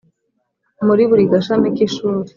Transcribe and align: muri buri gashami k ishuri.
muri 0.85 1.03
buri 1.09 1.23
gashami 1.31 1.67
k 1.75 1.77
ishuri. 1.87 2.29